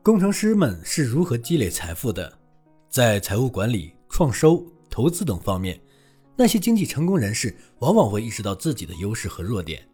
[0.00, 2.32] 工程师们是如何积累财富的？
[2.88, 5.78] 在财务管理、创收、投资等方面，
[6.34, 9.86] 那些经济成功人士往往会意识到自己的优势和弱点。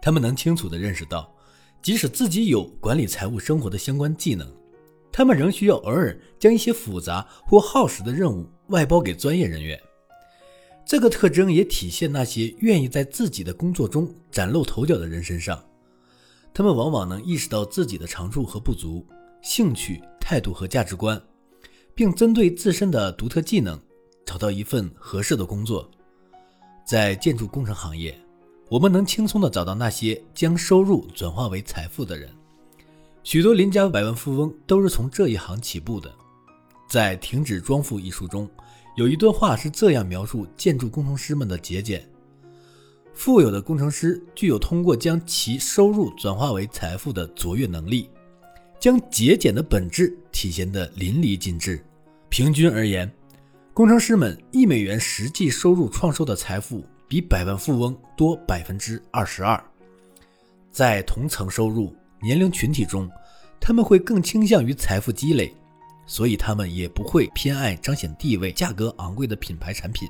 [0.00, 1.30] 他们能清楚地认识到，
[1.82, 4.50] 即使自己有管理财务生活的相关技能，
[5.12, 9.78] 他们仍需要偶尔将一些复杂或耗时的任务外包给专业人员。
[10.86, 15.62] 这个特征也体现那些愿意在自己的工作中崭露头角的人身上。
[16.54, 19.06] 他们往往能意识到自己的长处和不足。
[19.42, 21.20] 兴趣、态度和价值观，
[21.94, 23.80] 并针对自身的独特技能
[24.24, 25.90] 找到一份合适的工作。
[26.86, 28.18] 在建筑工程行业，
[28.68, 32.30] 我们能轻松地找到那些将收入转化为财富的人。
[33.22, 36.12] 许多邻家百万富翁都是从这一行起步的。
[36.88, 38.48] 在《停止装富》一书中，
[38.96, 42.06] 有一段话是这样描述建筑工程师们的节俭：
[43.14, 48.10] 富有的工程师具有通过将其收入转化为财富的卓越能力。
[48.80, 51.84] 将节俭的本质体现得淋漓尽致。
[52.30, 53.10] 平均而言，
[53.74, 59.62] 工程师们一美元实际收入创收的财富比百万富翁多百分之二十二。
[60.70, 63.10] 在同层收入年龄群体中，
[63.60, 65.54] 他们会更倾向于财富积累，
[66.06, 70.08] 所以他们也不会偏爱彰显地位、价格昂贵的品牌产品。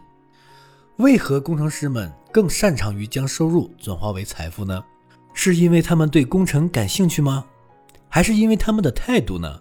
[0.99, 4.85] 为何工程师们更擅长于将收入转化为财富呢？
[5.35, 7.45] 是因为他们对工程感兴趣吗？
[8.11, 9.61] 还是因为他们的态度呢？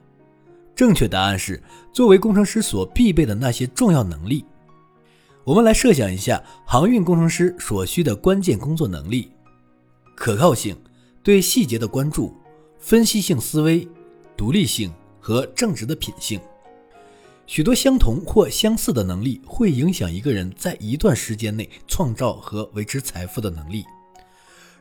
[0.75, 1.61] 正确答案是，
[1.93, 4.43] 作为工程师所必备的那些重要能力。
[5.43, 9.31] 我们来设想一下航运工程师所需的关键工作能力：
[10.15, 10.75] 可靠性、
[11.21, 12.35] 对细节的关注、
[12.79, 13.87] 分析性思维、
[14.35, 16.39] 独立性和正直的品性。
[17.45, 23.83] 许多相同或相似的能力会影响一个人在一段时间内创造和维持财富的能力。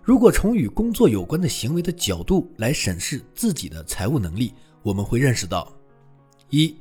[0.09, 5.71] 如果从与工作有关的行为的角度来审视自己的财务能力，我们会认识到：
[6.49, 6.75] 一，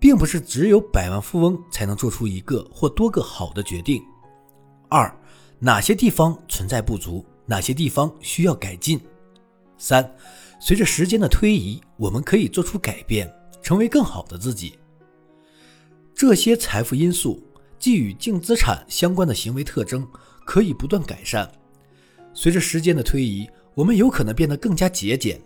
[0.00, 4.00] 并不是只有百万富翁才能做出一个或多个好的决定；
[4.88, 5.14] 二，
[5.58, 8.98] 哪些地方存在不足，哪些地方需要改进；
[9.76, 10.10] 三，
[10.58, 13.30] 随着时间的推移，我们可以做出改变，
[13.62, 14.78] 成为更好的自己。
[16.14, 17.38] 这些财富因素
[17.78, 20.08] 既与净资产相关的行为特征
[20.46, 21.46] 可以不断改善。
[22.34, 25.40] 随着时间的推移，我们有可能变得更加节俭。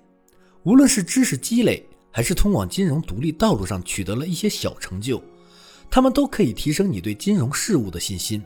[0.63, 5.23] 无论是知识积累，还是通往金融独立道路上取得了一些小成就，
[5.91, 8.43] 他们都可以提升你对金融事务的信心。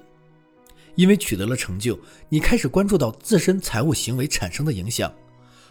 [0.96, 1.98] 因为取得了成就，
[2.28, 5.12] 你开始关注到自身财务行为产生的影响，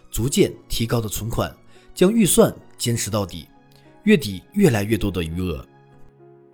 [0.10, 1.56] 逐渐提高的存款
[1.94, 3.48] 将预算坚持到底，
[4.04, 5.64] 月底越来越多的余额。